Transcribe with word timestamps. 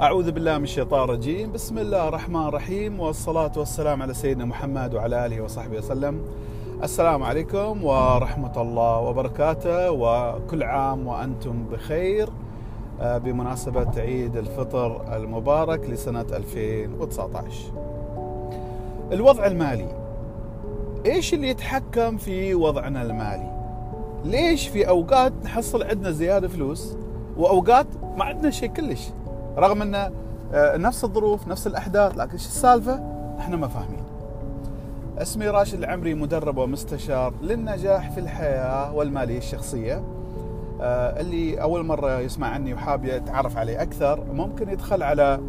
أعوذ 0.00 0.30
بالله 0.30 0.58
من 0.58 0.64
الشيطان 0.64 1.04
الرجيم. 1.04 1.52
بسم 1.52 1.78
الله 1.78 2.08
الرحمن 2.08 2.46
الرحيم 2.48 3.00
والصلاة 3.00 3.52
والسلام 3.56 4.02
على 4.02 4.14
سيدنا 4.14 4.44
محمد 4.44 4.94
وعلى 4.94 5.26
آله 5.26 5.40
وصحبه 5.40 5.78
وسلم. 5.78 6.20
السلام 6.82 7.22
عليكم 7.22 7.84
ورحمة 7.84 8.62
الله 8.62 9.00
وبركاته 9.00 9.90
وكل 9.90 10.62
عام 10.62 11.06
وأنتم 11.06 11.66
بخير 11.72 12.28
آه، 13.00 13.18
بمناسبة 13.18 14.00
عيد 14.00 14.36
الفطر 14.36 15.16
المبارك 15.16 15.90
لسنة 15.90 16.26
2019 16.32 17.52
الوضع 19.12 19.46
المالي 19.46 19.88
إيش 21.06 21.34
اللي 21.34 21.48
يتحكم 21.48 22.16
في 22.16 22.54
وضعنا 22.54 23.02
المالي؟ 23.02 23.50
ليش 24.24 24.68
في 24.68 24.88
أوقات 24.88 25.32
نحصل 25.44 25.82
عندنا 25.82 26.10
زيادة 26.10 26.48
فلوس 26.48 26.96
وأوقات 27.36 27.86
ما 28.16 28.24
عندنا 28.24 28.50
شيء 28.50 28.68
كلش؟ 28.68 29.08
رغم 29.56 29.82
إن 29.82 29.94
آه، 30.54 30.76
نفس 30.76 31.04
الظروف 31.04 31.48
نفس 31.48 31.66
الأحداث 31.66 32.18
لكن 32.18 32.38
شو 32.38 32.46
السالفة؟ 32.48 33.00
إحنا 33.38 33.56
ما 33.56 33.68
فاهمين. 33.68 34.04
اسمي 35.18 35.48
راشد 35.48 35.78
العمري 35.78 36.14
مدرب 36.14 36.58
ومستشار 36.58 37.34
للنجاح 37.42 38.10
في 38.10 38.20
الحياة 38.20 38.94
والمالية 38.94 39.38
الشخصية. 39.38 40.02
آه، 40.80 41.20
اللي 41.20 41.62
أول 41.62 41.86
مرة 41.86 42.18
يسمع 42.20 42.46
عني 42.48 42.74
وحاب 42.74 43.04
يتعرف 43.04 43.56
علي 43.56 43.82
أكثر 43.82 44.24
ممكن 44.32 44.68
يدخل 44.68 45.02
على 45.02 45.40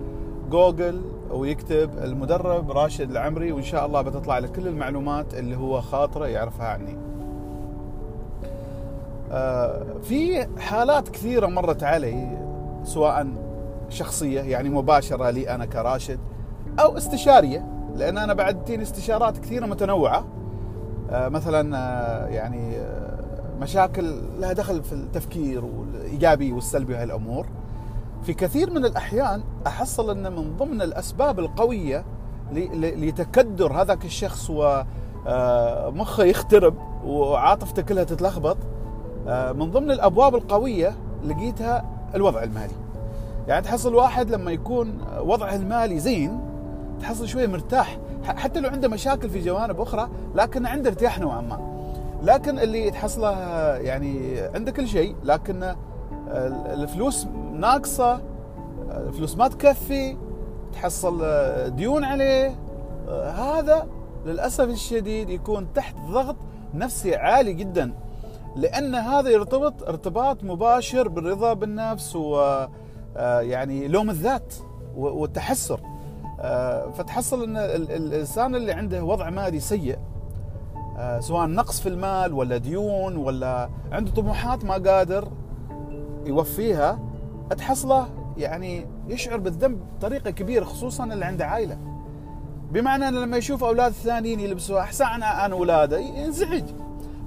جوجل 0.50 1.02
ويكتب 1.32 1.90
المدرب 2.04 2.72
راشد 2.72 3.12
العمري 3.12 3.52
وإن 3.52 3.64
شاء 3.64 3.86
الله 3.86 4.02
بتطلع 4.02 4.38
له 4.40 4.48
كل 4.48 4.68
المعلومات 4.68 5.34
اللي 5.34 5.56
هو 5.56 5.82
خاطرة 5.82 6.26
يعرفها 6.28 6.68
عني. 6.68 6.98
آه، 9.32 9.84
في 10.04 10.48
حالات 10.60 11.10
كثيرة 11.10 11.48
مرت 11.48 11.84
علي 11.84 12.38
سواء 12.84 13.28
شخصية 13.90 14.42
يعني 14.42 14.70
مباشرة 14.70 15.30
لي 15.30 15.56
أنا 15.56 15.66
كراشد 15.66 16.20
أو 16.80 16.98
استشارية 16.98 17.66
لأن 17.96 18.18
أنا 18.18 18.34
بعد 18.34 18.64
تجيني 18.64 18.84
استشارات 18.84 19.38
كثيرة 19.38 19.66
متنوعة. 19.66 20.26
آه، 21.10 21.30
مثلا 21.30 21.78
آه، 21.78 22.28
يعني 22.28 22.78
مشاكل 23.62 24.22
لها 24.40 24.54
دخل 24.54 24.84
في 24.84 24.94
التفكير 24.94 25.66
والإيجابي 25.66 26.52
والسلبي 26.52 26.94
وهالامور 26.94 27.46
في 28.24 28.34
كثير 28.34 28.72
من 28.72 28.86
الأحيان 28.86 29.44
أحصل 29.68 30.10
إن 30.10 30.36
من 30.36 30.58
ضمن 30.58 30.82
الأسباب 30.82 31.40
القوية 31.40 32.06
لتكدر 32.74 33.82
هذاك 33.82 34.06
الشخص 34.06 34.50
ومخه 34.50 36.24
يخترب 36.24 36.76
وعاطفته 37.06 37.82
كلها 37.82 38.04
تتلخبط 38.04 38.58
من 39.28 39.72
ضمن 39.72 39.92
الأبواب 39.92 40.36
القوية 40.36 40.96
لقيتها 41.24 41.86
الوضع 42.16 42.44
المالي. 42.44 42.85
يعني 43.48 43.62
تحصل 43.66 43.96
واحد 43.96 44.32
لما 44.32 44.52
يكون 44.52 44.98
وضعه 45.20 45.56
المالي 45.56 46.00
زين 46.00 46.40
تحصل 47.02 47.28
شوية 47.28 47.48
مرتاح. 47.48 47.98
حتى 48.24 48.60
لو 48.60 48.70
عنده 48.70 48.88
مشاكل 48.88 49.30
في 49.30 49.40
جوانب 49.40 49.82
أخرى 49.82 50.10
لكن 50.36 50.66
عنده 50.66 50.90
ارتياح 50.90 51.20
نوعا 51.20 51.42
ما. 51.42 51.76
لكن 52.24 52.60
اللي 52.60 52.92
تحصله 52.92 53.32
يعني 53.78 54.40
عنده 54.40 54.72
كل 54.72 54.88
شيء 54.88 55.16
لكن 55.24 55.76
الفلوس 56.28 57.28
ناقصة 57.54 58.22
الفلوس 58.90 59.38
ما 59.38 59.48
تكفي 59.48 60.18
تحصل 60.74 61.24
ديون 61.76 62.04
عليه 62.04 62.56
هذا 63.36 63.88
للأسف 64.26 64.70
الشديد 64.70 65.30
يكون 65.30 65.74
تحت 65.74 65.96
ضغط 66.12 66.36
نفسي 66.74 67.16
عالي 67.16 67.54
جدا. 67.54 67.94
لأن 68.56 68.96
هذا 68.96 69.30
يرتبط 69.30 69.84
ارتباط 69.84 70.44
مباشر 70.44 71.08
بالرضا 71.08 71.54
بالنفس 71.54 72.16
و 72.16 72.66
يعني 73.20 73.88
لوم 73.88 74.10
الذات 74.10 74.54
والتحسر. 74.96 75.80
فتحصل 76.98 77.44
إن 77.44 77.58
الإنسان 77.58 78.56
اللي 78.56 78.72
عنده 78.72 79.04
وضع 79.04 79.30
مالي 79.30 79.60
سيء 79.60 79.98
سواء 81.20 81.48
نقص 81.48 81.82
في 81.82 81.90
المال 81.90 82.34
ولا 82.34 82.58
ديون 82.58 83.18
ولا 83.18 83.70
عنده 83.92 84.12
طموحات 84.12 84.66
ما 84.66 84.74
قادر 84.74 85.32
يوفيها 86.26 87.00
تحصله 87.58 88.08
يعني 88.38 88.86
يشعر 89.08 89.38
بالذنب 89.38 89.80
بطريقة 89.98 90.30
كبيرة 90.30 90.64
خصوصا 90.64 91.04
اللي 91.04 91.26
عنده 91.26 91.46
عائلة. 91.46 91.78
بمعنى 92.72 93.08
انه 93.08 93.20
لما 93.20 93.38
يشوف 93.38 93.64
أولاد 93.64 93.92
الثانيين 93.92 94.40
يلبسوا 94.40 94.80
أحسن 94.80 95.06
عن 95.24 95.52
اولاده 95.52 96.00
ينزعج. 96.00 96.64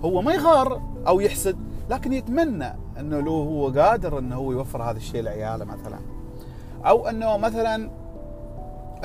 هو 0.05 0.23
ما 0.23 0.35
يغار 0.35 0.83
أو 1.07 1.21
يحسد. 1.21 1.57
لكن 1.91 2.13
يتمنى 2.13 2.77
أنه 3.01 3.21
لو 3.21 3.33
هو 3.33 3.69
قادر 3.81 4.19
أنه 4.19 4.37
هو 4.37 4.53
يوفر 4.53 4.83
هذا 4.83 4.97
الشيء 4.97 5.23
لعياله 5.23 5.65
مثلا. 5.65 5.99
أو 6.87 7.09
أنه 7.09 7.37
مثلا 7.37 7.91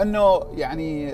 أنه 0.01 0.41
يعني 0.55 1.13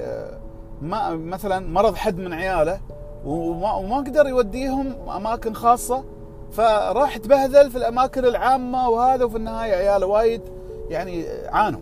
ما 0.81 1.16
مثلا 1.16 1.68
مرض 1.68 1.96
حد 1.96 2.18
من 2.18 2.34
عياله 2.34 2.80
وما, 3.25 3.74
وما 3.74 3.97
قدر 3.97 4.28
يوديهم 4.28 5.09
أماكن 5.09 5.53
خاصة 5.53 6.03
فراح 6.52 7.18
تبهذل 7.18 7.72
في 7.72 7.78
الأماكن 7.78 8.25
العامة 8.25 8.90
وهذا 8.90 9.25
وفي 9.25 9.38
النهاية 9.38 9.74
عياله 9.75 10.06
وايد 10.06 10.41
يعني 10.90 11.25
عانوا. 11.50 11.80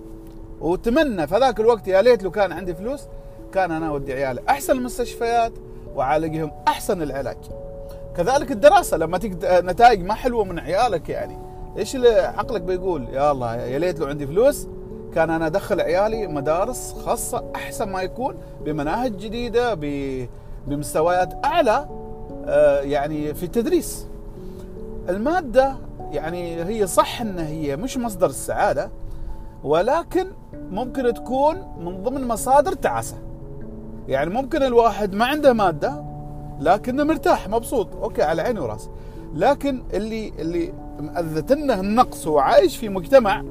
وتمنى 0.61 1.27
في 1.27 1.37
ذاك 1.37 1.59
الوقت 1.59 1.87
يا 1.87 2.01
ليت 2.01 2.23
لو 2.23 2.31
كان 2.31 2.51
عندي 2.51 2.75
فلوس 2.75 3.03
كان 3.53 3.71
أنا 3.71 3.89
أودي 3.89 4.13
عيالي 4.13 4.41
أحسن 4.49 4.73
المستشفيات 4.73 5.51
وأعالجهم 5.95 6.51
أحسن 6.67 7.01
العلاج. 7.01 7.37
كذلك 8.17 8.51
الدراسة 8.51 8.97
لما 8.97 9.17
تجي 9.17 9.37
نتائج 9.43 10.03
ما 10.03 10.13
حلوة 10.13 10.43
من 10.43 10.59
عيالك 10.59 11.09
يعني 11.09 11.37
إيش 11.77 11.95
اللي 11.95 12.09
عقلك 12.09 12.61
بيقول؟ 12.61 13.07
يا 13.13 13.31
الله 13.31 13.55
يا 13.55 13.79
ليت 13.79 13.99
لو 13.99 14.07
عندي 14.07 14.27
فلوس 14.27 14.67
كان 15.15 15.29
أنا 15.29 15.45
أدخل 15.47 15.81
عيالي 15.81 16.27
مدارس 16.27 16.93
خاصة 17.05 17.43
أحسن 17.55 17.89
ما 17.89 18.01
يكون 18.01 18.35
بمناهج 18.65 19.17
جديدة 19.17 19.73
بمستويات 20.67 21.45
أعلى 21.45 21.87
يعني 22.83 23.33
في 23.33 23.43
التدريس. 23.43 24.07
المادة 25.09 25.75
يعني 26.11 26.63
هي 26.63 26.87
صح 26.87 27.21
إن 27.21 27.39
هي 27.39 27.75
مش 27.75 27.97
مصدر 27.97 28.27
السعادة 28.27 28.89
ولكن 29.63 30.27
ممكن 30.71 31.13
تكون 31.13 31.55
من 31.79 32.03
ضمن 32.03 32.27
مصادر 32.27 32.73
تعاسه 32.73 33.17
يعني 34.07 34.29
ممكن 34.29 34.63
الواحد 34.63 35.13
ما 35.13 35.25
عنده 35.25 35.53
مادة 35.53 36.06
لكنه 36.59 37.03
مرتاح 37.03 37.49
مبسوط. 37.49 37.95
أوكي 37.95 38.23
على 38.23 38.41
عيني 38.41 38.59
وراسي 38.59 38.89
لكن 39.33 39.83
اللي 39.93 40.33
اللي 40.39 40.73
مأذتنه 40.99 41.79
النقص 41.79 42.27
وعايش 42.27 42.77
في 42.77 42.89
مجتمع 42.89 43.43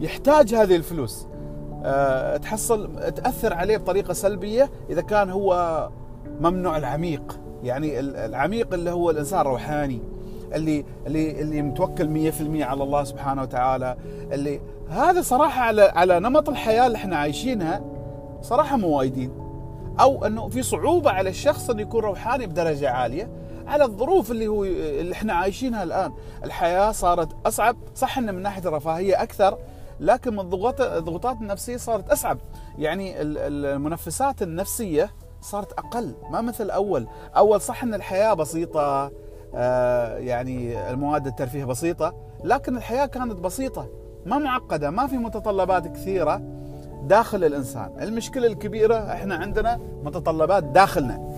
يحتاج 0.00 0.54
هذه 0.54 0.76
الفلوس. 0.76 1.26
أه 1.84 2.36
تحصل 2.36 2.90
تأثر 3.12 3.54
عليه 3.54 3.76
بطريقة 3.76 4.12
سلبية 4.12 4.70
إذا 4.90 5.00
كان 5.02 5.30
هو 5.30 5.88
ممنوع 6.40 6.76
العميق. 6.76 7.40
يعني 7.62 8.00
العميق 8.00 8.74
اللي 8.74 8.90
هو 8.90 9.10
الإنسان 9.10 9.40
الروحاني 9.40 10.02
اللي 10.54 10.84
اللي 11.06 11.40
اللي 11.40 11.62
متوكل 11.62 12.32
100% 12.32 12.62
على 12.62 12.82
الله 12.82 13.04
سبحانه 13.04 13.42
وتعالى 13.42 13.96
اللي 14.32 14.60
هذا 14.88 15.22
صراحة 15.22 15.62
على 15.62 15.82
على 15.82 16.20
نمط 16.20 16.48
الحياة 16.48 16.86
اللي 16.86 16.96
إحنا 16.96 17.16
عايشينها 17.16 17.80
صراحة 18.42 18.76
مو 18.76 18.98
وايدين. 18.98 19.30
أو 20.00 20.24
أنه 20.26 20.48
في 20.48 20.62
صعوبة 20.62 21.10
على 21.10 21.30
الشخص 21.30 21.70
انه 21.70 21.82
يكون 21.82 22.00
روحاني 22.00 22.46
بدرجة 22.46 22.90
عالية 22.90 23.30
على 23.66 23.84
الظروف 23.84 24.30
اللي 24.30 24.46
هو 24.46 24.64
اللي 24.64 25.12
إحنا 25.12 25.32
عايشينها 25.32 25.82
الآن. 25.82 26.12
الحياة 26.44 26.92
صارت 26.92 27.28
أصعب. 27.46 27.76
صح 27.94 28.18
إن 28.18 28.34
من 28.34 28.42
ناحية 28.42 28.68
الرفاهية 28.68 29.22
أكثر 29.22 29.58
لكن 30.00 30.32
من 30.32 30.40
الضغوطات 30.40 30.80
الضغوطات 30.80 31.36
النفسية 31.40 31.76
صارت 31.76 32.10
أصعب. 32.10 32.38
يعني 32.78 33.14
المنفسات 33.22 34.42
النفسية 34.42 35.10
صارت 35.40 35.72
أقل 35.72 36.14
ما 36.30 36.40
مثل 36.40 36.70
أول. 36.70 37.06
أول 37.36 37.60
صح 37.60 37.82
إن 37.82 37.94
الحياة 37.94 38.34
بسيطة 38.34 39.10
آه 39.54 40.18
يعني 40.18 40.90
المواد 40.90 41.26
الترفيه 41.26 41.64
بسيطة 41.64 42.14
لكن 42.44 42.76
الحياة 42.76 43.06
كانت 43.06 43.32
بسيطة 43.32 43.88
ما 44.26 44.38
معقدة 44.38 44.90
ما 44.90 45.06
في 45.06 45.16
متطلبات 45.16 45.86
كثيرة. 45.88 46.42
داخل 47.08 47.44
الإنسان. 47.44 47.90
المشكلة 48.00 48.46
الكبيرة 48.46 48.94
إحنا 48.94 49.34
عندنا 49.34 49.80
متطلبات 50.04 50.64
داخلنا. 50.64 51.36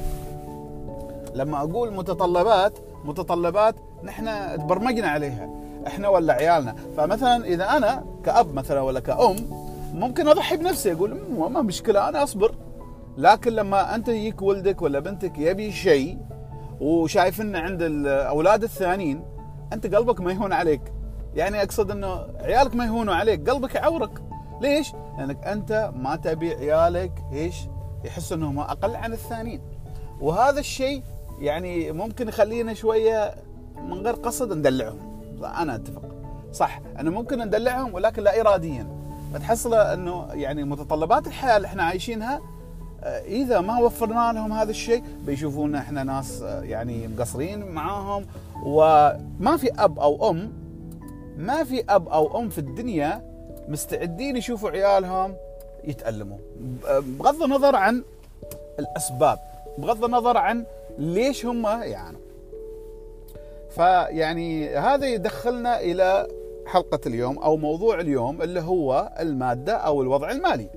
لما 1.34 1.58
أقول 1.58 1.92
متطلبات 1.92 2.78
متطلبات 3.04 3.74
نحن 4.04 4.58
تبرمجنا 4.58 5.08
عليها. 5.08 5.50
إحنا 5.86 6.08
ولا 6.08 6.32
عيالنا. 6.32 6.74
فمثلا 6.96 7.44
إذا 7.44 7.76
أنا 7.76 8.04
كأب 8.24 8.54
مثلا 8.54 8.80
ولا 8.80 9.00
كأم 9.00 9.36
ممكن 9.94 10.28
أضحي 10.28 10.56
بنفسي. 10.56 10.92
أقول 10.92 11.20
ما 11.38 11.62
مشكلة 11.62 12.08
أنا 12.08 12.22
أصبر. 12.22 12.54
لكن 13.18 13.52
لما 13.52 13.94
أنت 13.94 14.08
يجيك 14.08 14.42
ولدك 14.42 14.82
ولا 14.82 14.98
بنتك 14.98 15.38
يبي 15.38 15.72
شيء 15.72 16.18
وشايف 16.80 17.40
انه 17.40 17.58
عند 17.58 17.82
الأولاد 17.82 18.62
الثانيين 18.62 19.24
أنت 19.72 19.94
قلبك 19.94 20.20
ما 20.20 20.32
يهون 20.32 20.52
عليك. 20.52 20.80
يعني 21.34 21.62
أقصد 21.62 21.90
إنه 21.90 22.26
عيالك 22.40 22.74
ما 22.74 22.84
يهونوا 22.84 23.14
عليك 23.14 23.50
قلبك 23.50 23.74
يعورك. 23.74 24.27
ليش؟ 24.60 24.92
لأنك 25.18 25.44
أنت 25.44 25.90
ما 25.96 26.16
تبي 26.16 26.54
عيالك 26.54 27.12
إيش؟ 27.32 27.56
يحسوا 28.04 28.36
إنهم 28.36 28.58
أقل 28.58 28.96
عن 28.96 29.12
الثانيين. 29.12 29.60
وهذا 30.20 30.60
الشيء 30.60 31.02
يعني 31.40 31.92
ممكن 31.92 32.28
يخلينا 32.28 32.74
شوية 32.74 33.34
من 33.82 33.92
غير 33.92 34.14
قصد 34.14 34.52
ندلعهم. 34.52 35.20
أنا 35.44 35.74
أتفق. 35.74 36.02
صح 36.52 36.80
أنا 36.98 37.10
ممكن 37.10 37.38
ندلعهم 37.38 37.94
ولكن 37.94 38.22
لا 38.22 38.40
اراديا. 38.40 38.86
تحصله 39.34 39.94
إنه 39.94 40.26
يعني 40.32 40.64
متطلبات 40.64 41.26
الحياة 41.26 41.56
اللي 41.56 41.66
إحنا 41.68 41.82
عايشينها 41.82 42.40
آه، 43.02 43.18
إذا 43.18 43.60
ما 43.60 43.78
وفرنا 43.78 44.32
لهم 44.32 44.52
هذا 44.52 44.70
الشيء 44.70 45.02
بيشوفونا 45.26 45.78
إحنا 45.78 46.04
ناس 46.04 46.42
آه، 46.42 46.62
يعني 46.62 47.08
مقصرين 47.08 47.66
معاهم. 47.66 48.26
وما 48.64 49.56
في 49.56 49.70
أب 49.78 49.98
أو 49.98 50.30
أم 50.30 50.52
ما 51.36 51.64
في 51.64 51.84
أب 51.88 52.08
أو 52.08 52.40
أم 52.40 52.48
في 52.48 52.58
الدنيا 52.58 53.27
مستعدين 53.68 54.36
يشوفوا 54.36 54.70
عيالهم 54.70 55.36
يتألموا 55.84 56.38
بغض 57.00 57.42
النظر 57.42 57.76
عن 57.76 58.02
الأسباب 58.78 59.38
بغض 59.78 60.04
النظر 60.04 60.36
عن 60.36 60.64
ليش 60.98 61.46
هم 61.46 61.66
يعني 61.66 62.18
فيعني 63.70 64.76
هذا 64.76 65.06
يدخلنا 65.06 65.80
إلى 65.80 66.28
حلقة 66.66 67.00
اليوم 67.06 67.38
أو 67.38 67.56
موضوع 67.56 68.00
اليوم 68.00 68.42
اللي 68.42 68.60
هو 68.60 69.12
المادة 69.20 69.72
أو 69.72 70.02
الوضع 70.02 70.30
المالي. 70.30 70.68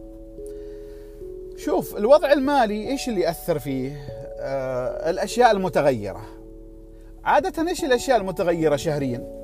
شوف 1.57 1.97
الوضع 1.97 2.31
المالي 2.31 2.87
إيش 2.87 3.09
اللي 3.09 3.21
يأثر 3.21 3.59
فيه؟ 3.59 3.91
آه 4.39 5.09
الأشياء 5.09 5.51
المتغيرة. 5.51 6.21
عادة 7.23 7.69
إيش 7.69 7.83
الأشياء 7.83 8.17
المتغيرة 8.17 8.75
شهريا؟ 8.75 9.40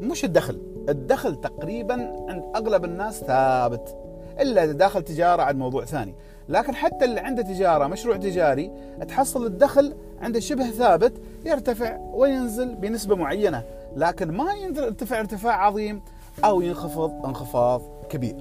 مش 0.00 0.24
الدخل، 0.24 0.60
الدخل 0.88 1.40
تقريبا 1.40 1.94
عند 2.28 2.44
أغلب 2.56 2.84
الناس 2.84 3.20
ثابت 3.20 3.96
إلا 4.40 4.64
إذا 4.64 4.72
داخل 4.72 5.02
تجارة 5.02 5.42
عند 5.42 5.58
موضوع 5.58 5.84
ثاني. 5.84 6.14
لكن 6.48 6.74
حتى 6.74 7.04
اللي 7.04 7.20
عنده 7.20 7.42
تجارة 7.42 7.86
مشروع 7.86 8.16
تجاري 8.16 8.72
تحصل 9.08 9.46
الدخل 9.46 9.94
عنده 10.20 10.40
شبه 10.40 10.70
ثابت 10.70 11.12
يرتفع 11.44 11.98
وينزل 12.12 12.74
بنسبة 12.74 13.16
معينة. 13.16 13.62
لكن 13.96 14.30
ما 14.30 14.52
يرتفع 14.54 15.20
ارتفاع 15.20 15.66
عظيم 15.66 16.02
أو 16.44 16.60
ينخفض 16.60 17.26
انخفاض 17.26 17.82
كبير. 18.08 18.36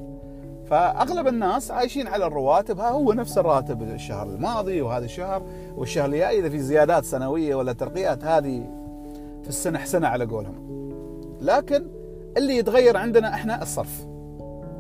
فأغلب 0.70 1.28
الناس 1.28 1.72
عايشين 1.72 2.08
على 2.08 2.26
الرواتب. 2.26 2.80
ها 2.80 2.90
هو 2.90 3.14
نفس 3.14 3.38
الراتب 3.38 3.82
الشهر 3.82 4.28
الماضي 4.28 4.82
وهذا 4.82 5.06
الشهر 5.06 5.44
والشهر 5.76 6.06
اللي 6.06 6.18
جاي 6.18 6.40
إذا 6.40 6.50
في 6.50 6.60
زيادات 6.60 7.06
سنوية 7.06 7.56
ولا 7.56 7.74
ترقيات 7.74 8.24
هذه 8.24 8.64
في 9.44 9.50
السنة 9.50 9.80
حسنة 9.80 10.08
على 10.08 10.26
قولهم. 10.26 10.77
لكن 11.42 11.88
اللي 12.38 12.58
يتغير 12.58 12.98
عندنا 12.98 13.34
إحنا 13.34 13.62
الصرف. 13.62 14.08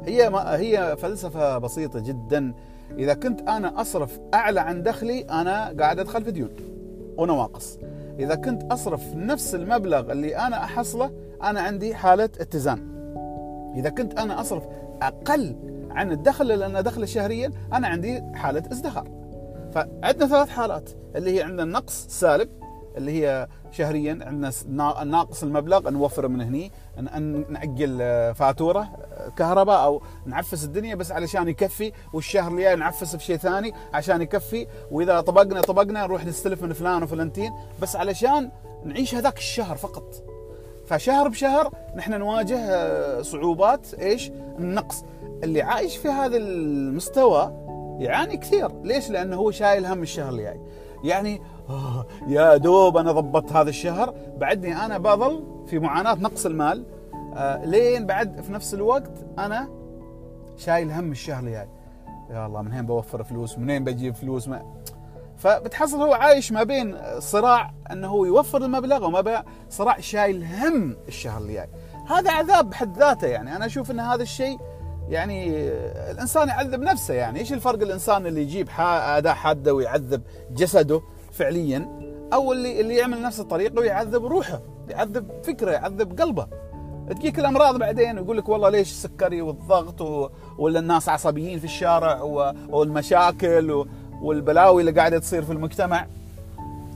هي 0.05 0.29
ما 0.29 0.57
هي 0.57 0.95
فلسفة 0.97 1.57
بسيطة 1.57 1.99
جدا. 1.99 2.53
إذا 2.97 3.13
كنت 3.13 3.41
أنا 3.41 3.81
أصرف 3.81 4.19
أعلى 4.33 4.59
عن 4.59 4.83
دخلي 4.83 5.21
أنا 5.21 5.75
قاعد 5.79 5.99
أدخل 5.99 6.23
في 6.23 6.31
ديون 6.31 6.49
ونواقص. 7.17 7.79
إذا 8.19 8.35
كنت 8.35 8.71
أصرف 8.71 9.15
نفس 9.15 9.55
المبلغ 9.55 10.11
اللي 10.11 10.37
أنا 10.37 10.63
أحصله 10.63 11.11
أنا 11.43 11.61
عندي 11.61 11.95
حالة 11.95 12.29
اتزان. 12.39 12.97
إذا 13.75 13.89
كنت 13.89 14.19
أنا 14.19 14.41
أصرف 14.41 14.63
أقل 15.01 15.55
عن 15.91 16.11
الدخل 16.11 16.51
اللي 16.51 16.65
أنا 16.65 16.81
دخله 16.81 17.05
شهريا 17.05 17.51
أنا 17.73 17.87
عندي 17.87 18.21
حالة 18.33 18.63
ازدهار. 18.71 19.07
فعندنا 19.71 20.27
ثلاث 20.27 20.49
حالات 20.49 20.89
اللي 21.15 21.37
هي 21.37 21.43
عندنا 21.43 21.63
النقص 21.63 22.07
سالب 22.09 22.49
اللي 22.97 23.11
هي 23.11 23.47
شهريا 23.71 24.19
عندنا 24.21 24.51
ناقص 25.03 25.43
المبلغ 25.43 25.89
نوفر 25.89 26.27
من 26.27 26.41
هني 26.41 26.71
نعقل 27.49 27.97
آه، 28.01 28.31
فاتورة 28.31 28.79
آه، 28.79 29.29
كهرباء 29.29 29.83
أو 29.83 30.01
نعفس 30.25 30.63
الدنيا 30.63 30.95
بس 30.95 31.11
علشان 31.11 31.47
يكفي 31.47 31.91
والشهر 32.13 32.51
اللي 32.51 32.75
نعفس 32.75 33.15
في 33.15 33.23
شيء 33.23 33.37
ثاني 33.37 33.73
عشان 33.93 34.21
يكفي 34.21 34.67
وإذا 34.91 35.21
طبقنا 35.21 35.61
طبقنا 35.61 36.01
نروح 36.01 36.25
نستلف 36.25 36.63
من 36.63 36.73
فلان 36.73 37.03
وفلانتين 37.03 37.53
بس 37.81 37.95
علشان 37.95 38.51
نعيش 38.85 39.15
هذاك 39.15 39.37
الشهر 39.37 39.77
فقط 39.77 40.23
فشهر 40.87 41.27
بشهر 41.27 41.71
نحن 41.95 42.19
نواجه 42.19 42.57
آه، 42.59 43.21
صعوبات 43.21 43.93
إيش؟ 43.93 44.29
النقص 44.59 45.03
اللي 45.43 45.61
عايش 45.61 45.97
في 45.97 46.07
هذا 46.07 46.37
المستوى 46.37 47.67
يعاني 47.99 48.37
كثير 48.37 48.81
ليش؟ 48.83 49.09
لأنه 49.09 49.35
هو 49.35 49.51
شايل 49.51 49.85
هم 49.85 50.01
الشهر 50.01 50.29
اللي 50.29 50.43
جاي 50.43 50.59
يعني 51.03 51.41
يا 52.27 52.57
دوب 52.57 52.97
أنا 52.97 53.11
ضبطت 53.11 53.51
هذا 53.51 53.69
الشهر 53.69 54.13
بعدني 54.37 54.85
أنا 54.85 54.97
بظل 54.97 55.63
في 55.67 55.79
معاناة 55.79 56.13
نقص 56.13 56.45
المال. 56.45 56.85
آه 57.35 57.65
لين 57.65 58.05
بعد 58.05 58.41
في 58.41 58.51
نفس 58.51 58.73
الوقت 58.73 59.11
أنا 59.39 59.69
شايل 60.57 60.91
هم 60.91 61.11
الشهر 61.11 61.39
اللي 61.39 61.51
جاي 61.51 61.67
يا 62.29 62.45
الله 62.45 62.61
من 62.61 62.73
وين 62.73 62.85
بوفر 62.85 63.23
فلوس؟ 63.23 63.57
منين 63.57 63.83
بجيب 63.83 64.15
فلوس؟ 64.15 64.47
ما 64.47 64.65
فبتحصل 65.37 66.01
هو 66.01 66.13
عايش 66.13 66.51
ما 66.51 66.63
بين 66.63 66.97
صراع 67.19 67.73
إنه 67.91 68.07
هو 68.07 68.25
يوفر 68.25 68.61
المبلغ 68.65 69.05
وما 69.05 69.21
بين 69.21 69.37
صراع 69.69 69.99
شايل 69.99 70.43
هم 70.43 70.97
الشهر 71.07 71.41
اللي 71.41 71.53
جاي 71.53 71.69
هذا 72.07 72.31
عذاب 72.31 72.69
بحد 72.69 72.97
ذاته 72.97 73.27
يعني. 73.27 73.55
أنا 73.55 73.65
أشوف 73.65 73.91
إن 73.91 73.99
هذا 73.99 74.23
الشيء 74.23 74.59
يعني 75.09 75.67
الإنسان 76.11 76.47
يعذب 76.47 76.81
نفسه 76.81 77.13
يعني. 77.13 77.39
إيش 77.39 77.53
الفرق 77.53 77.81
الإنسان 77.81 78.25
اللي 78.25 78.41
يجيب 78.41 78.69
أداة 78.79 79.33
حادة 79.33 79.73
ويعذب 79.73 80.21
جسده؟ 80.51 81.01
فعليا 81.37 81.99
أو 82.33 82.53
اللي 82.53 82.81
اللي 82.81 82.95
يعمل 82.95 83.21
نفس 83.21 83.39
الطريقة 83.39 83.79
ويعذب 83.79 84.25
روحه 84.25 84.61
يعذب 84.89 85.43
فكره 85.43 85.71
يعذب 85.71 86.21
قلبه 86.21 86.47
تجيك 87.09 87.39
الأمراض 87.39 87.77
بعدين 87.77 88.17
يقول 88.17 88.37
لك 88.37 88.49
والله 88.49 88.69
ليش 88.69 88.91
السكري 88.91 89.41
والضغط 89.41 90.01
و... 90.01 90.29
ولا 90.57 90.79
الناس 90.79 91.09
عصبيين 91.09 91.59
في 91.59 91.65
الشارع 91.65 92.21
و... 92.21 92.53
والمشاكل 92.69 93.71
و... 93.71 93.87
والبلاوي 94.21 94.81
اللي 94.81 94.91
قاعدة 94.91 95.19
تصير 95.19 95.43
في 95.43 95.51
المجتمع 95.51 96.07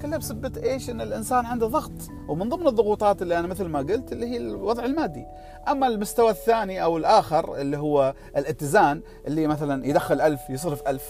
كلها 0.02 0.18
بسبة 0.18 0.52
إيش؟ 0.64 0.90
إن 0.90 1.02
الإنسان 1.02 1.46
عنده 1.46 1.68
ضغط 1.68 1.92
ومن 2.28 2.50
ضمن 2.50 2.68
الضغوطات 2.68 3.22
اللي 3.22 3.40
أنا 3.40 3.48
مثل 3.48 3.66
ما 3.66 3.80
قلت 3.80 4.12
اللي 4.12 4.26
هي 4.26 4.38
الوضع 4.38 4.86
المادي. 4.86 5.26
أما 5.68 5.88
المستوى 5.88 6.30
الثاني 6.30 6.84
أو 6.84 6.98
الآخر 6.98 7.62
اللي 7.62 7.78
هو 7.78 8.14
الاتزان 8.38 9.02
اللي 9.28 9.48
مثلا 9.48 9.88
يدخل 9.88 10.22
ألف 10.22 10.42
يصرف 10.50 10.88
ألف 10.88 11.04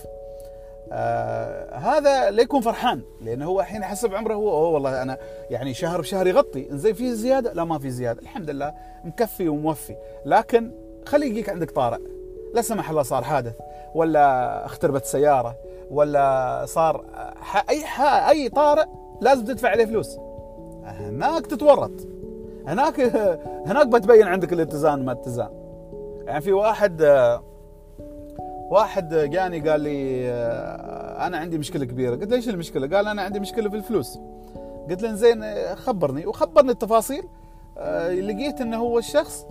آه 0.91 1.75
هذا 1.75 2.31
لا 2.31 2.41
يكون 2.41 2.61
فرحان 2.61 3.01
لأنه 3.21 3.45
هو 3.45 3.59
الحين 3.59 3.83
حسب 3.83 4.13
عمره 4.15 4.33
هو 4.33 4.49
أوه 4.49 4.69
والله 4.69 5.01
أنا 5.01 5.17
يعني 5.49 5.73
شهر 5.73 6.01
بشهر 6.01 6.27
يغطي 6.27 6.67
زين 6.71 6.93
في 6.93 7.13
زيادة؟ 7.13 7.53
لا 7.53 7.63
ما 7.63 7.79
في 7.79 7.89
زيادة 7.89 8.21
الحمد 8.21 8.49
لله 8.49 8.73
مكفي 9.03 9.49
وموفي 9.49 9.95
لكن 10.25 10.71
خلي 11.05 11.27
يجيك 11.27 11.49
عندك 11.49 11.71
طارئ 11.71 11.99
لا 12.53 12.61
سمح 12.61 12.89
الله 12.89 13.03
صار 13.03 13.23
حادث 13.23 13.53
ولا 13.95 14.65
اختربت 14.65 15.05
سيارة 15.05 15.55
ولا 15.91 16.65
صار 16.67 17.05
أي 17.69 17.83
أي 18.29 18.49
طارئ 18.49 18.85
لازم 19.21 19.45
تدفع 19.45 19.69
عليه 19.69 19.85
فلوس. 19.85 20.17
هناك 20.83 21.45
تتورط 21.47 21.91
هناك 22.67 22.99
هناك 23.65 23.87
بتبين 23.87 24.27
عندك 24.27 24.53
الاتزان 24.53 25.05
ما 25.05 25.11
اتزان. 25.11 25.49
يعني 26.25 26.41
في 26.41 26.53
واحد 26.53 27.01
واحد 28.71 29.15
جاني 29.15 29.69
قال 29.69 29.81
لي 29.81 30.31
أنا 31.27 31.37
عندي 31.37 31.57
مشكلة 31.57 31.85
كبيرة. 31.85 32.15
قلت 32.15 32.29
له 32.29 32.35
إيش 32.35 32.49
المشكلة؟ 32.49 32.97
قال 32.97 33.07
أنا 33.07 33.21
عندي 33.21 33.39
مشكلة 33.39 33.69
في 33.69 33.75
الفلوس. 33.75 34.19
قلت 34.89 35.01
له 35.01 35.13
زين 35.13 35.43
خبرني. 35.75 36.25
وخبرني 36.25 36.71
التفاصيل 36.71 37.23
لقيت 38.27 38.61
إنه 38.61 38.77
هو 38.77 38.99
الشخص 38.99 39.45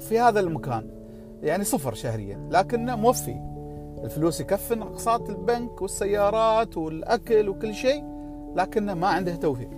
في 0.00 0.20
هذا 0.20 0.40
المكان 0.40 0.90
يعني 1.42 1.64
صفر 1.64 1.94
شهريا 1.94 2.48
لكنه 2.50 2.96
موفي. 2.96 3.36
الفلوس 4.04 4.40
يكفن 4.40 4.82
اقساط 4.82 5.30
البنك 5.30 5.82
والسيارات 5.82 6.76
والأكل 6.76 7.48
وكل 7.48 7.74
شيء 7.74 8.04
لكنه 8.56 8.94
ما 8.94 9.06
عنده 9.06 9.34
توفير 9.34 9.68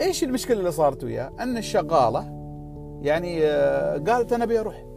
إيش 0.00 0.24
المشكلة 0.24 0.58
اللي 0.58 0.72
صارت 0.72 1.04
وياه؟ 1.04 1.32
أن 1.40 1.56
الشغالة 1.56 2.20
يعني 3.02 3.44
آه، 3.44 3.98
قالت 3.98 4.32
أنا 4.32 4.44
أبي 4.44 4.60
أروح. 4.60 4.89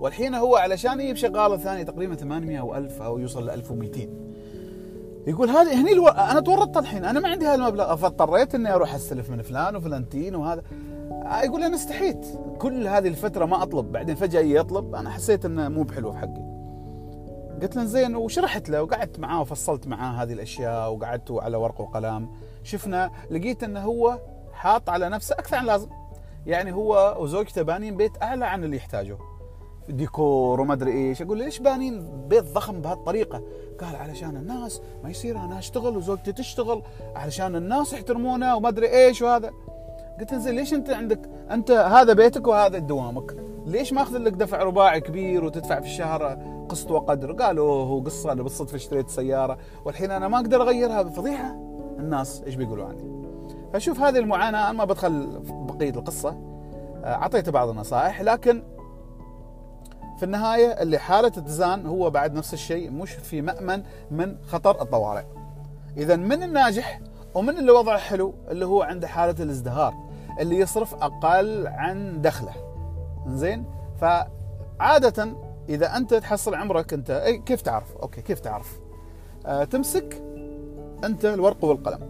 والحين 0.00 0.34
هو 0.34 0.56
علشان 0.56 1.00
يجيب 1.00 1.16
شغالة 1.16 1.56
ثانية 1.56 1.82
تقريبا 1.82 2.14
800 2.14 2.58
أو 2.60 2.76
1000 2.76 3.02
أو 3.02 3.18
يوصل 3.18 3.46
ل 3.46 3.50
1200 3.50 4.08
يقول 5.26 5.50
هذه 5.50 5.80
هني 5.80 5.92
ألو... 5.92 6.08
أنا 6.08 6.40
تورطت 6.40 6.76
الحين 6.76 7.04
أنا 7.04 7.20
ما 7.20 7.28
عندي 7.28 7.46
هذا 7.46 7.54
المبلغ 7.54 7.96
فاضطريت 7.96 8.54
إني 8.54 8.74
أروح 8.74 8.94
أستلف 8.94 9.30
من 9.30 9.42
فلان 9.42 9.76
وفلانتين 9.76 10.34
وهذا. 10.34 10.62
يقول 11.44 11.62
أنا 11.62 11.76
استحيت. 11.76 12.26
كل 12.58 12.86
هذه 12.86 13.08
الفترة 13.08 13.44
ما 13.44 13.62
أطلب 13.62 13.92
بعدين 13.92 14.14
فجأة 14.14 14.40
يطلب 14.40 14.94
أنا 14.94 15.10
حسيت 15.10 15.44
إنه 15.44 15.68
مو 15.68 15.82
بحلو 15.82 16.12
حقي. 16.12 16.48
قلت 17.62 17.76
له 17.76 17.84
زين 17.84 18.16
وشرحت 18.16 18.68
له 18.68 18.82
وقعدت 18.82 19.20
معاه 19.20 19.40
وفصلت 19.40 19.86
معاه 19.86 20.22
هذه 20.22 20.32
الأشياء 20.32 20.92
وقعدت 20.92 21.30
على 21.30 21.56
ورق 21.56 21.80
وقلم. 21.80 22.28
شفنا 22.62 23.10
لقيت 23.30 23.62
إنه 23.62 23.80
هو 23.80 24.18
حاط 24.52 24.90
على 24.90 25.08
نفسه 25.08 25.34
أكثر 25.34 25.56
عن 25.56 25.66
لازم 25.66 25.88
يعني 26.46 26.72
هو 26.72 27.16
وزوجته 27.20 27.62
بانين 27.62 27.96
بيت 27.96 28.22
أعلى 28.22 28.46
عن 28.46 28.64
اللي 28.64 28.76
يحتاجه. 28.76 29.18
ديكور 29.88 30.60
وما 30.60 30.72
أدري 30.72 30.92
إيش. 30.92 31.22
أقول 31.22 31.38
ليش 31.38 31.58
بانين 31.58 32.08
بيت 32.28 32.44
ضخم 32.44 32.80
بهالطريقة؟ 32.80 33.42
قال 33.80 33.96
علشان 33.96 34.36
الناس 34.36 34.80
ما 35.04 35.10
يصير 35.10 35.38
أنا 35.38 35.58
أشتغل 35.58 35.96
وزوجتي 35.96 36.32
تشتغل 36.32 36.82
علشان 37.16 37.56
الناس 37.56 37.92
يحترمونا 37.92 38.54
وما 38.54 38.68
أدري 38.68 38.88
إيش 38.88 39.22
وهذا. 39.22 39.50
قلت 40.20 40.34
زين 40.34 40.54
ليش 40.54 40.74
أنت 40.74 40.90
عندك 40.90 41.30
أنت 41.50 41.70
هذا 41.70 42.12
بيتك 42.12 42.46
وهذا 42.46 42.78
دوامك؟ 42.78 43.36
ليش 43.66 43.92
ما 43.92 44.02
أخذ 44.02 44.16
لك 44.16 44.32
دفع 44.32 44.62
رباعي 44.62 45.00
كبير 45.00 45.44
وتدفع 45.44 45.80
في 45.80 45.86
الشهر 45.86 46.38
قسط 46.68 46.90
وقدر؟ 46.90 47.32
قالوا 47.32 47.84
هو 47.84 48.00
قصة 48.00 48.32
أنا 48.32 48.42
بالصدفة 48.42 48.76
اشتريت 48.76 49.08
سيارة 49.08 49.58
والحين 49.84 50.10
أنا 50.10 50.28
ما 50.28 50.36
أقدر 50.36 50.62
اغيرها 50.62 51.04
فضيحة. 51.04 51.56
الناس 51.98 52.42
إيش 52.46 52.54
بيقولوا 52.54 52.84
عني؟ 52.84 53.18
فشوف 53.72 54.00
هذه 54.00 54.18
المعاناة 54.18 54.70
أنا 54.70 54.78
ما 54.78 54.84
بدخل 54.84 55.40
بقية 55.48 55.90
القصة. 55.90 56.36
اعطيته 57.04 57.52
بعض 57.52 57.68
النصائح 57.68 58.22
لكن 58.22 58.62
في 60.18 60.24
النهاية 60.24 60.66
اللي 60.66 60.98
حالة 60.98 61.28
اتزان 61.28 61.86
هو 61.86 62.10
بعد 62.10 62.34
نفس 62.34 62.54
الشيء 62.54 62.90
مش 62.90 63.10
في 63.10 63.42
مأمن 63.42 63.82
من 64.10 64.36
خطر 64.46 64.82
الطوارئ. 64.82 65.24
اذا 65.96 66.16
من 66.16 66.42
الناجح 66.42 67.00
ومن 67.34 67.58
اللي 67.58 67.72
وضعه 67.72 67.98
حلو 67.98 68.34
اللي 68.50 68.66
هو 68.66 68.82
عنده 68.82 69.08
حالة 69.08 69.42
الازدهار 69.44 69.94
اللي 70.40 70.58
يصرف 70.58 70.94
أقل 70.94 71.66
عن 71.66 72.22
دخله. 72.22 72.52
زين 73.26 73.64
فعادة 74.00 75.36
إذا 75.68 75.96
أنت 75.96 76.14
تحصل 76.14 76.54
عمرك 76.54 77.10
أي 77.10 77.38
كيف 77.38 77.62
تعرف؟ 77.62 77.96
أوكي 77.96 78.22
كيف 78.22 78.40
تعرف؟ 78.40 78.80
آه 79.46 79.64
تمسك 79.64 80.22
أنت 81.04 81.24
الورقه 81.24 81.68
والقلم 81.68 82.00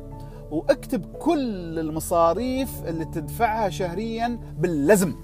واكتب 0.50 1.16
كل 1.16 1.78
المصاريف 1.78 2.84
اللي 2.86 3.04
تدفعها 3.04 3.68
شهريا 3.68 4.38
باللزم. 4.58 5.14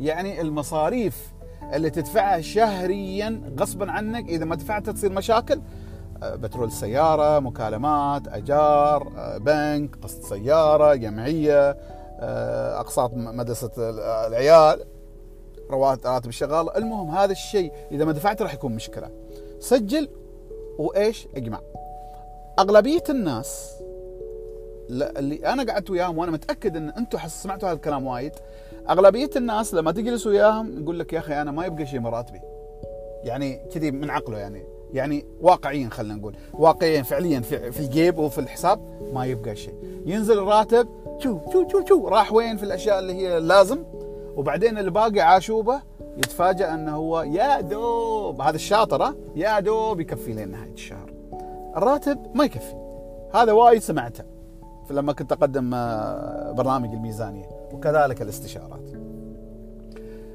يعني 0.00 0.40
المصاريف 0.40 1.32
اللي 1.72 1.90
تدفعها 1.90 2.40
شهريا 2.40 3.40
غصبا 3.58 3.90
عنك 3.90 4.28
إذا 4.28 4.44
ما 4.44 4.54
دفعتها 4.54 4.92
تصير 4.92 5.12
مشاكل. 5.12 5.60
آه، 6.22 6.34
بترول 6.34 6.66
السيارة 6.66 7.38
مكالمات 7.38 8.28
أجار 8.28 9.12
آه، 9.16 9.38
بنك 9.38 9.96
قسط 10.02 10.24
سيارة 10.24 10.94
جمعية 10.94 11.76
آه، 12.20 12.80
أقساط 12.80 13.14
مدرسة 13.14 13.70
العيال 14.26 14.84
رواتب 15.70 16.28
الشغال. 16.28 16.76
المهم 16.76 17.10
هذا 17.10 17.32
الشيء 17.32 17.72
إذا 17.92 18.04
ما 18.04 18.12
دفعت 18.12 18.42
راح 18.42 18.54
يكون 18.54 18.74
مشكلة. 18.74 19.10
سجل 19.60 20.08
وإيش؟ 20.78 21.28
اجمع 21.36 21.60
أغلبية 22.58 23.02
الناس 23.10 23.74
اللي 24.90 25.46
أنا 25.46 25.72
قعدت 25.72 25.90
وياهم 25.90 26.18
وأنا 26.18 26.32
متأكد 26.32 26.76
إن 26.76 26.88
أنتم 26.88 27.18
سمعتوا 27.28 27.68
هذا 27.68 27.76
الكلام 27.76 28.06
وايد 28.06 28.32
أغلبية 28.90 29.30
الناس 29.36 29.74
لما 29.74 29.92
تجلس 29.92 30.26
وياهم 30.26 30.82
يقول 30.82 30.98
لك 30.98 31.12
يا 31.12 31.18
أخي 31.18 31.42
أنا 31.42 31.50
ما 31.50 31.66
يبقى 31.66 31.86
شيء 31.86 32.00
مراتبي. 32.00 32.40
يعني 33.24 33.60
كذي 33.74 33.90
من 33.90 34.10
عقله 34.10 34.38
يعني. 34.38 34.64
يعني 34.92 35.26
واقعيا 35.40 35.88
خلينا 35.88 36.14
نقول. 36.14 36.36
واقعيا 36.52 37.02
فعليا 37.02 37.40
في, 37.40 37.72
في 37.72 37.80
الجيب 37.80 38.18
وفي 38.18 38.38
الحساب 38.38 38.80
ما 39.14 39.26
يبقى 39.26 39.56
شيء 39.56 39.74
ينزل 40.06 40.38
الراتب 40.38 40.88
شو 41.18 41.38
شو 41.52 41.68
شو 41.68 41.84
شو 41.88 42.08
راح 42.08 42.32
وين 42.32 42.56
في 42.56 42.62
الأشياء 42.62 42.98
اللي 42.98 43.12
هي 43.12 43.40
لازم. 43.40 43.84
وبعدين 44.36 44.78
اللي 44.78 44.90
باقي 44.90 45.20
عاشوبة 45.20 45.80
يتفاجأ 46.16 46.74
إنه 46.74 46.96
هو 46.96 47.22
يا 47.22 47.60
دوب 47.60 48.40
هذا 48.40 48.56
الشاطر 48.56 49.14
يا 49.36 49.60
دوب 49.60 50.00
يكفي 50.00 50.32
لين 50.32 50.50
نهايه 50.50 50.72
الشهر. 50.72 51.12
الراتب 51.76 52.18
ما 52.34 52.44
يكفي. 52.44 52.74
هذا 53.34 53.52
وايد 53.52 53.82
سمعته. 53.82 54.37
لما 54.92 55.12
كنت 55.12 55.32
أقدم 55.32 55.74
آه، 55.74 56.52
برنامج 56.52 56.92
الميزانية 56.94 57.46
وكذلك 57.72 58.22
الاستشارات. 58.22 58.90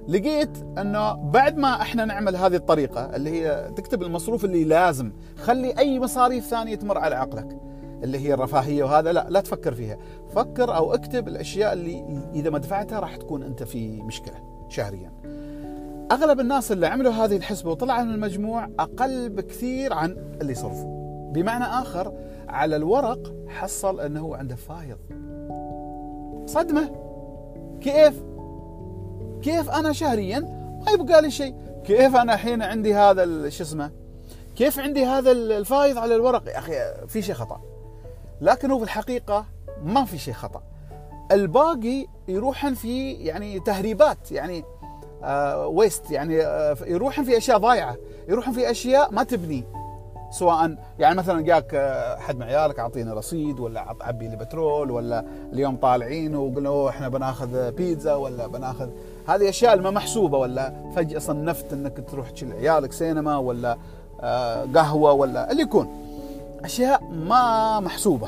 لقيت 0.08 0.58
أنه 0.78 1.14
بعد 1.14 1.58
ما 1.58 1.82
إحنا 1.82 2.06
نعمل 2.06 2.36
هذه 2.36 2.56
الطريقة 2.56 3.16
اللي 3.16 3.30
هي 3.30 3.72
تكتب 3.76 4.04
المصروف 4.04 4.46
اللي 4.46 4.64
لازم 4.64 5.12
خلي 5.38 5.78
أي 5.78 6.00
مصاريف 6.00 6.46
ثانية 6.46 6.76
تمر 6.76 6.98
على 6.98 7.16
عقلك 7.16 7.58
اللي 8.04 8.20
هي 8.20 8.34
الرفاهية 8.34 8.84
وهذا 8.84 9.12
لا 9.12 9.28
لا 9.30 9.42
تفكر 9.42 9.74
فيها. 9.74 9.98
فكر 10.36 10.76
أو 10.76 10.94
اكتب 10.94 11.28
الأشياء 11.28 11.74
اللي 11.74 12.24
إذا 12.36 12.50
ما 12.50 12.58
دفعتها 12.58 13.00
راح 13.00 13.16
تكون 13.16 13.44
أنت 13.44 13.64
في 13.64 14.02
مشكلة 14.02 14.36
شهريا. 14.70 15.12
أغلب 16.12 16.40
الناس 16.40 16.72
اللي 16.72 16.88
عملوا 16.88 17.12
هذه 17.12 17.36
الحسبة 17.38 17.72
وطلعوا 17.72 18.04
من 18.04 18.14
المجموع 18.14 18.70
أقل 18.80 19.30
بكثير 19.30 19.94
عن 19.94 20.18
اللي 20.42 20.52
يصرفوا 20.52 21.04
بمعنى 21.32 21.64
آخر 21.64 22.14
على 22.54 22.76
الورق 22.76 23.34
حصل 23.48 24.00
إنه 24.00 24.36
عنده 24.36 24.56
فايض. 24.56 24.98
صدمة. 26.46 26.90
كيف؟ 27.82 28.24
كيف 29.42 29.70
أنا 29.70 29.94
شهريا 29.94 30.40
ما 30.86 30.92
يبقى 30.92 31.22
لي 31.22 31.32
شيء؟ 31.32 31.56
كيف 31.86 32.16
أنا 32.16 32.34
الحين 32.34 32.62
عندي 32.62 32.96
هذا 32.96 33.50
شو 33.50 33.64
اسمه؟ 33.64 33.92
كيف 34.56 34.80
عندي 34.80 35.06
هذا 35.06 35.32
الفايض 35.32 35.98
على 35.98 36.16
الورق؟ 36.16 36.50
يا 36.50 36.58
أخي 36.58 36.74
في 37.08 37.22
شيء 37.22 37.36
خطأ. 37.36 37.62
لكن 38.42 38.72
هو 38.72 38.78
في 38.78 38.84
الحقيقة 38.84 39.46
ما 39.84 40.06
في 40.06 40.18
شيء 40.18 40.34
خطأ. 40.34 40.64
الباقي 41.32 42.06
يروحن 42.28 42.74
في 42.74 43.12
يعني 43.12 43.60
تهريبات 43.60 44.32
يعني 44.32 44.64
آه 45.24 45.68
ويست 45.68 46.12
يعني 46.12 46.42
آه 46.42 46.78
يروحن 46.86 47.24
في 47.24 47.38
أشياء 47.38 47.58
ضايعة. 47.58 47.98
يروحن 48.30 48.52
في 48.52 48.72
أشياء 48.72 49.12
ما 49.12 49.24
تبني. 49.24 49.64
سواء 50.34 50.76
يعني 51.00 51.16
مثلا 51.16 51.42
جاك 51.42 51.74
آه، 51.74 52.16
حد 52.18 52.36
من 52.36 52.44
عيالك 52.44 52.80
اعطيني 52.80 53.12
رصيد 53.12 53.60
ولا 53.60 53.96
عبي 54.02 54.28
لي 54.28 54.36
بترول 54.36 54.92
ولا 54.92 55.26
اليوم 55.54 55.76
طالعين 55.76 56.36
وقلنا 56.36 56.90
إحنا 56.90 57.10
بناخذ 57.10 57.72
بيتزا 57.72 58.14
ولا 58.14 58.48
بناخذ 58.48 58.90
هذه 59.28 59.50
أشياء 59.50 59.82
ما 59.82 59.92
محسوبة 59.92 60.38
ولا 60.38 60.74
فجأة 60.96 61.20
صنفت 61.20 61.74
إنك 61.74 62.04
تروح 62.12 62.30
تشيل 62.30 62.54
عيالك 62.54 62.92
سينما 62.92 63.38
ولا 63.38 63.78
آه، 64.22 64.66
قهوة 64.76 65.12
ولا 65.12 65.52
اللي 65.52 65.62
يكون. 65.62 65.88
أشياء 66.64 67.04
ما 67.04 67.80
محسوبة. 67.80 68.28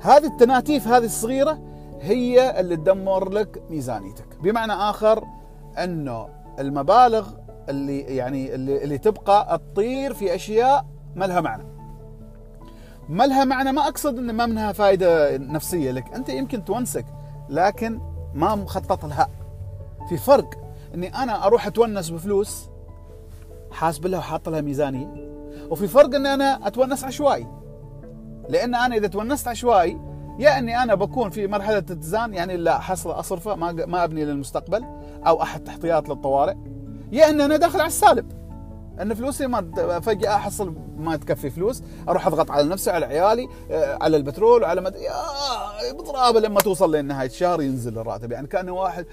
هذه 0.00 0.26
التناتيف 0.26 0.88
هذه 0.88 1.04
الصغيرة 1.04 1.58
هي 2.00 2.60
اللي 2.60 2.76
تدمر 2.76 3.28
لك 3.28 3.62
ميزانيتك. 3.70 4.26
بمعنى 4.42 4.72
آخر 4.72 5.24
إنه 5.78 6.28
المبالغ 6.58 7.28
اللي 7.68 8.00
يعني 8.00 8.54
اللي, 8.54 8.84
اللي 8.84 8.98
تبقى 8.98 9.60
تطير 9.72 10.14
في 10.14 10.34
أشياء 10.34 10.93
ما 11.16 11.24
لها 11.24 11.40
معنى. 11.40 11.64
ما 13.08 13.26
لها 13.26 13.44
معنى 13.44 13.72
ما 13.72 13.88
أقصد 13.88 14.18
إن 14.18 14.30
ما 14.30 14.46
منها 14.46 14.72
فائده 14.72 15.36
نفسية 15.36 15.90
لك. 15.90 16.14
أنت 16.14 16.28
يمكن 16.28 16.64
تونسك 16.64 17.06
لكن 17.48 18.00
ما 18.34 18.54
مخطط 18.54 19.04
لها. 19.04 19.28
في 20.08 20.16
فرق 20.16 20.50
إني 20.94 21.14
أنا 21.14 21.46
أروح 21.46 21.66
أتونس 21.66 22.10
بفلوس 22.10 22.68
حاسب 23.72 24.06
لها 24.06 24.18
وحاط 24.18 24.48
لها 24.48 24.60
ميزانية. 24.60 25.34
وفي 25.70 25.88
فرق 25.88 26.14
إني 26.14 26.34
أنا 26.34 26.66
أتونس 26.66 27.04
عشوائي. 27.04 27.46
لأن 28.48 28.74
أنا 28.74 28.96
إذا 28.96 29.06
تونست 29.06 29.48
عشوائي 29.48 30.00
يا 30.38 30.58
إني 30.58 30.82
أنا 30.82 30.94
بكون 30.94 31.30
في 31.30 31.46
مرحلة 31.46 31.78
اتزان 31.78 32.34
يعني 32.34 32.56
لا 32.56 32.78
حصل 32.78 33.10
أصرفه 33.10 33.54
ما 33.54 33.72
ما 33.72 34.04
أبني 34.04 34.24
للمستقبل 34.24 34.84
أو 35.26 35.42
احد 35.42 35.64
تحتياط 35.64 36.08
للطوارئ. 36.08 36.54
يا 37.12 37.30
ان 37.30 37.40
أنا 37.40 37.56
داخل 37.56 37.80
على 37.80 37.86
السالب. 37.86 38.43
أن 39.00 39.14
فلوسي 39.14 39.46
ما 39.46 40.00
فجأة 40.00 40.34
أحصل 40.34 40.74
ما 40.96 41.16
تكفي 41.16 41.50
فلوس 41.50 41.82
أروح 42.08 42.26
أضغط 42.26 42.50
على 42.50 42.68
نفسي 42.68 42.90
على 42.90 43.06
عيالي 43.06 43.48
آه، 43.70 43.98
على 44.00 44.16
البترول 44.16 44.62
وعلى 44.62 44.80
مد... 44.80 44.94
يا 44.94 45.92
بضرابه 45.92 46.40
لما 46.40 46.60
توصل 46.60 46.96
لنهايه 46.96 47.28
الشهر 47.28 47.62
ينزل 47.62 47.98
الراتب. 47.98 48.32
يعني 48.32 48.46
كان 48.46 48.70
واحد 48.70 49.06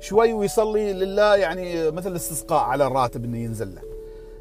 شوي 0.00 0.32
ويصلي 0.32 0.92
لله 0.92 1.36
يعني 1.36 1.90
مثل 1.90 2.16
استسقاء 2.16 2.64
على 2.64 2.86
الراتب 2.86 3.24
إنه 3.24 3.38
ينزل 3.38 3.74
له. 3.74 3.82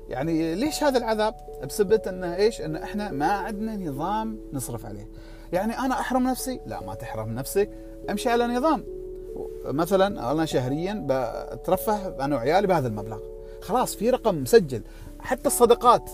يعني 0.09 0.55
ليش 0.55 0.83
هذا 0.83 0.97
العذاب؟ 0.97 1.35
بسبب 1.63 2.01
انه 2.07 2.35
إيش؟ 2.35 2.61
أن 2.61 2.75
إحنا 2.75 3.11
ما 3.11 3.31
عندنا 3.31 3.75
نظام 3.75 4.39
نصرف 4.53 4.85
عليه. 4.85 5.09
يعني 5.53 5.79
أنا 5.79 5.99
أحرم 5.99 6.27
نفسي؟ 6.27 6.59
لا 6.65 6.83
ما 6.83 6.95
تحرم 6.95 7.29
نفسك. 7.29 7.69
أمشي 8.09 8.29
على 8.29 8.47
نظام. 8.47 8.83
مثلا 9.65 10.31
أنا 10.31 10.45
شهريا 10.45 11.05
بترفه 11.09 12.25
أنا 12.25 12.35
وعيالي 12.35 12.67
بهذا 12.67 12.87
المبلغ. 12.87 13.19
خلاص 13.65 13.95
في 13.95 14.09
رقم 14.09 14.35
مسجل. 14.35 14.81
حتى 15.19 15.47
الصدقات 15.47 16.09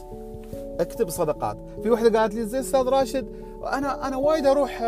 اكتب 0.79 1.09
صدقات. 1.09 1.57
في 1.83 1.89
وحدة 1.89 2.19
قالت 2.19 2.35
لي 2.35 2.45
زي 2.45 2.59
أستاذ 2.59 2.81
راشد 2.81 3.27
أنا 3.63 4.07
أنا 4.07 4.17
وايد 4.17 4.45
أروح 4.45 4.81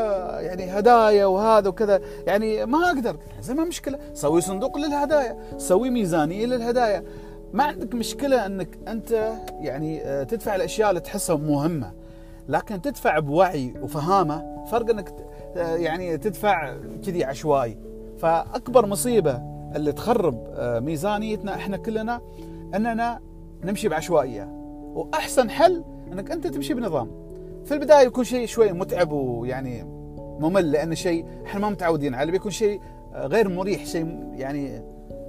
يعني 0.44 0.80
هدايا 0.80 1.26
وهذا 1.26 1.70
وكذا 1.70 2.02
يعني 2.28 2.66
ما 2.66 2.88
أقدر. 2.88 3.18
زي 3.42 3.54
ما 3.54 3.64
مشكلة 3.64 4.00
سوي 4.14 4.42
صندوق 4.42 4.78
للهدايا 4.78 5.38
سوي 5.58 5.90
ميزانية 5.90 6.46
للهدايا. 6.46 7.04
ما 7.54 7.64
عندك 7.64 7.96
مشكلة 7.96 8.46
إنك 8.46 8.78
أنت 8.88 9.34
يعني 9.60 10.26
تدفع 10.26 10.56
الأشياء 10.56 10.90
اللي 10.90 11.02
تحسها 11.02 11.36
مهمة 11.36 11.92
لكن 12.50 12.82
تدفع 12.82 13.20
بوعي 13.20 13.74
وفهامة 13.82 14.66
فرق 14.72 14.90
إنك 14.90 15.14
يعني 15.56 16.18
تدفع 16.18 16.78
كذي 17.06 17.24
عشوائي. 17.24 17.78
فأكبر 18.18 18.86
مصيبة 18.86 19.42
اللي 19.76 19.92
تخرب 19.92 20.48
آه، 20.56 20.80
ميزانيتنا 20.80 21.56
إحنا 21.56 21.78
كلنا 21.78 22.22
أننا 22.76 23.20
نمشي 23.64 23.88
بعشوائية. 23.88 24.48
وأحسن 24.96 25.50
حل 25.50 25.84
أنك 26.12 26.32
أنت 26.32 26.48
تمشي 26.48 26.74
بنظام. 26.74 27.12
في 27.66 27.74
البداية 27.74 28.06
يكون 28.06 28.24
شيء 28.24 28.46
شوي 28.46 28.72
متعب 28.72 29.12
ويعني 29.12 29.84
ممل 30.40 30.72
لأن 30.72 30.96
شيء 30.96 31.26
إحنا 31.46 31.60
ما 31.60 31.70
متعودين 31.70 32.16
عليه. 32.16 32.32
بيكون 32.32 32.52
شيء 32.52 32.82
غير 33.16 33.50
مريح 33.50 33.86
شيء 33.86 34.30
يعني 34.34 34.82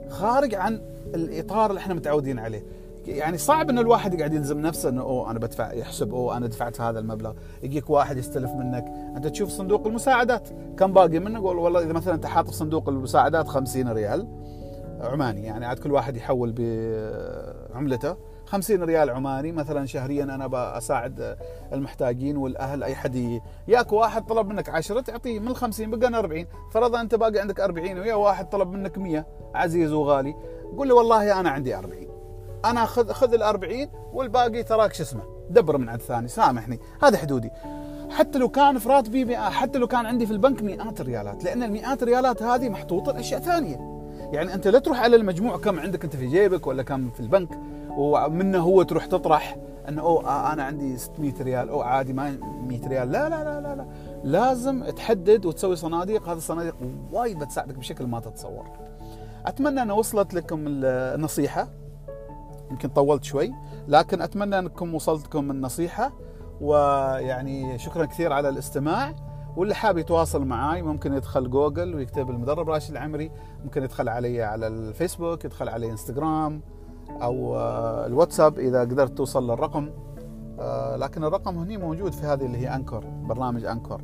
خارج 0.08 0.54
عن 0.54 0.80
الإطار 1.14 1.70
اللي 1.70 1.78
إحنا 1.78 1.94
متعودين 1.94 2.38
عليه. 2.38 2.64
يعني 3.06 3.38
صعب 3.38 3.70
ان 3.70 3.78
الواحد 3.78 4.14
يقعد 4.14 4.32
يلزم 4.32 4.60
نفسه 4.60 4.88
إنه 4.88 5.02
أوه 5.02 5.30
أنا 5.30 5.38
بدفع 5.38 5.72
يحسب 5.72 6.14
أوه 6.14 6.36
أنا 6.36 6.46
دفعت 6.46 6.80
هذا 6.80 6.98
المبلغ. 6.98 7.32
يجيك 7.62 7.90
واحد 7.90 8.16
يستلف 8.16 8.50
منك. 8.50 8.84
أنت 9.16 9.26
تشوف 9.26 9.50
صندوق 9.50 9.86
المساعدات. 9.86 10.48
كم 10.78 10.92
باقي 10.92 11.18
منك 11.18 11.36
يقول 11.36 11.58
والله 11.58 11.82
إذا 11.82 11.92
مثلا 11.92 12.14
أنت 12.14 12.26
حاطط 12.26 12.50
صندوق 12.50 12.88
المساعدات 12.88 13.48
50 13.48 13.88
ريال. 13.88 14.28
عماني. 15.04 15.44
يعني 15.44 15.66
عاد 15.66 15.78
كل 15.78 15.92
واحد 15.92 16.16
يحول 16.16 16.52
بعملته 16.52 18.16
50 18.46 18.82
ريال 18.82 19.10
عماني. 19.10 19.52
مثلا 19.52 19.86
شهريا 19.86 20.24
أنا 20.24 20.46
بساعد 20.46 21.36
المحتاجين 21.72 22.36
والأهل. 22.36 22.82
أي 22.82 22.94
حد 22.94 23.40
ياك 23.68 23.92
واحد 23.92 24.26
طلب 24.26 24.46
منك 24.46 24.68
10 24.68 25.00
تعطيه 25.00 25.40
من 25.40 25.48
ال 25.48 25.56
50 25.56 25.90
بقى 25.90 26.18
40 26.18 26.46
فرضا 26.72 27.00
أنت 27.00 27.14
باقي 27.14 27.38
عندك 27.38 27.60
40 27.60 27.98
ويا 27.98 28.14
واحد 28.14 28.48
طلب 28.48 28.72
منك 28.72 28.98
100 28.98 29.26
عزيز 29.54 29.92
وغالي. 29.92 30.34
قول 30.76 30.88
له 30.88 30.94
والله 30.94 31.40
أنا 31.40 31.50
عندي 31.50 31.76
40 31.76 32.08
أنا 32.64 32.84
خذ 32.84 33.12
خذ 33.12 33.34
ال 33.34 33.42
40 33.42 33.88
والباقي 34.12 34.62
تراك 34.62 34.94
شو 34.94 35.02
اسمه؟ 35.02 35.22
دبر 35.50 35.78
من 35.78 35.88
عند 35.88 36.00
ثاني. 36.00 36.28
سامحني. 36.28 36.80
هذا 37.02 37.18
حدودي. 37.18 37.50
حتى 38.10 38.38
لو 38.38 38.48
كان 38.48 38.78
في 38.78 38.88
راتبي 38.88 39.36
حتى 39.36 39.78
لو 39.78 39.86
كان 39.86 40.06
عندي 40.06 40.26
في 40.26 40.32
البنك 40.32 40.62
مئات 40.62 41.00
الريالات 41.00 41.44
لأن 41.44 41.62
المئات 41.62 42.02
الريالات 42.02 42.42
هذه 42.42 42.68
محطوطة 42.68 43.12
لأشياء 43.12 43.40
ثانية. 43.40 43.93
يعني 44.34 44.54
أنت 44.54 44.68
لا 44.68 44.78
تروح 44.78 45.00
على 45.00 45.16
المجموع 45.16 45.56
كم 45.56 45.80
عندك 45.80 46.04
أنت 46.04 46.16
في 46.16 46.26
جيبك 46.26 46.66
ولا 46.66 46.82
كم 46.82 47.10
في 47.10 47.20
البنك 47.20 47.58
ومنه 47.96 48.58
هو 48.58 48.82
تروح 48.82 49.06
تطرح 49.06 49.56
إنه 49.88 50.02
أوه 50.02 50.52
أنا 50.52 50.62
عندي 50.62 50.96
600 50.98 51.32
ريال 51.40 51.68
أو 51.68 51.82
عادي 51.82 52.12
ما 52.12 52.30
100 52.66 52.88
ريال. 52.88 53.12
لا 53.12 53.28
لا 53.28 53.44
لا 53.44 53.60
لا, 53.60 53.74
لا. 53.74 53.86
لازم 54.24 54.84
تحدد 54.84 55.46
وتسوي 55.46 55.76
صناديق. 55.76 56.28
هذه 56.28 56.36
الصناديق 56.36 56.76
وايد 57.12 57.38
بتساعدك 57.38 57.78
بشكل 57.78 58.06
ما 58.06 58.20
تتصور. 58.20 58.66
أتمنى 59.46 59.82
ان 59.82 59.90
وصلت 59.90 60.34
لكم 60.34 60.64
النصيحة. 60.66 61.68
يمكن 62.70 62.88
طولت 62.88 63.24
شوي 63.24 63.54
لكن 63.88 64.22
أتمنى 64.22 64.58
أنكم 64.58 64.94
وصلتكم 64.94 65.50
النصيحة 65.50 66.12
ويعني 66.60 67.78
شكرا 67.78 68.04
كثير 68.04 68.32
على 68.32 68.48
الاستماع. 68.48 69.14
واللي 69.56 69.74
حاب 69.74 69.98
يتواصل 69.98 70.44
معي 70.44 70.82
ممكن 70.82 71.14
يدخل 71.14 71.50
جوجل 71.50 71.94
ويكتب 71.94 72.30
المدرب 72.30 72.70
راشد 72.70 72.90
العمري 72.90 73.30
ممكن 73.64 73.82
يدخل 73.82 74.08
علي 74.08 74.42
على 74.42 74.66
الفيسبوك 74.66 75.44
يدخل 75.44 75.68
علي 75.68 75.90
انستغرام 75.90 76.60
أو 77.10 77.56
آه، 77.56 78.06
الواتساب 78.06 78.58
إذا 78.58 78.80
قدرت 78.80 79.16
توصل 79.16 79.50
للرقم. 79.50 79.90
آه، 80.60 80.96
لكن 80.96 81.24
الرقم 81.24 81.58
هني 81.58 81.76
موجود 81.76 82.12
في 82.12 82.26
هذه 82.26 82.46
اللي 82.46 82.58
هي 82.58 82.74
Anchor 82.74 83.04
برنامج 83.06 83.64
Anchor 83.64 84.02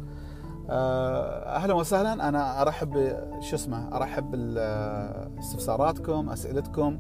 آه، 0.71 1.57
أهلا 1.57 1.75
وسهلا. 1.75 2.29
أنا 2.29 2.63
أرحب 2.63 3.17
شو 3.41 3.57
اسمه 3.57 3.97
أرحب 3.97 4.31
باستفساراتكم 4.31 6.31
أسئلتكم 6.31 6.99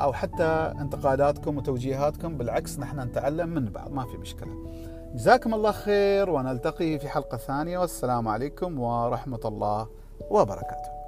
أو 0.00 0.12
حتى 0.12 0.44
انتقاداتكم 0.80 1.56
وتوجيهاتكم. 1.56 2.38
بالعكس 2.38 2.78
نحن 2.78 3.00
نتعلم 3.00 3.48
من 3.48 3.64
بعض 3.64 3.92
ما 3.92 4.04
في 4.04 4.16
مشكلة. 4.16 4.52
جزاكم 5.14 5.54
الله 5.54 5.72
خير 5.72 6.30
ونلتقي 6.30 6.98
في 6.98 7.08
حلقة 7.08 7.36
ثانية 7.36 7.78
والسلام 7.78 8.28
عليكم 8.28 8.80
ورحمة 8.80 9.40
الله 9.44 9.88
وبركاته. 10.30 10.99